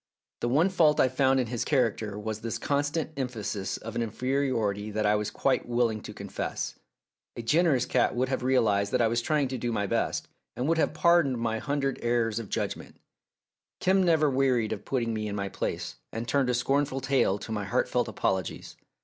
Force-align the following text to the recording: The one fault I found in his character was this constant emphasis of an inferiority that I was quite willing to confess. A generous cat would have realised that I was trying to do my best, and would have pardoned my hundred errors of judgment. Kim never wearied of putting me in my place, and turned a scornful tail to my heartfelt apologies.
The 0.39 0.49
one 0.49 0.69
fault 0.69 0.99
I 0.99 1.07
found 1.09 1.39
in 1.39 1.45
his 1.45 1.63
character 1.63 2.17
was 2.17 2.41
this 2.41 2.57
constant 2.57 3.11
emphasis 3.17 3.77
of 3.77 3.95
an 3.95 4.01
inferiority 4.01 4.89
that 4.89 5.05
I 5.05 5.13
was 5.13 5.29
quite 5.29 5.67
willing 5.67 6.01
to 6.01 6.11
confess. 6.11 6.73
A 7.35 7.43
generous 7.43 7.85
cat 7.85 8.15
would 8.15 8.27
have 8.27 8.41
realised 8.41 8.91
that 8.93 9.01
I 9.03 9.07
was 9.07 9.21
trying 9.21 9.47
to 9.49 9.59
do 9.59 9.71
my 9.71 9.85
best, 9.85 10.27
and 10.55 10.67
would 10.67 10.79
have 10.79 10.95
pardoned 10.95 11.37
my 11.37 11.59
hundred 11.59 11.99
errors 12.01 12.39
of 12.39 12.49
judgment. 12.49 12.95
Kim 13.79 14.01
never 14.01 14.27
wearied 14.27 14.73
of 14.73 14.85
putting 14.85 15.13
me 15.13 15.27
in 15.27 15.35
my 15.35 15.49
place, 15.49 15.97
and 16.11 16.27
turned 16.27 16.49
a 16.49 16.55
scornful 16.55 16.99
tail 16.99 17.37
to 17.37 17.51
my 17.51 17.65
heartfelt 17.65 18.07
apologies. 18.07 18.75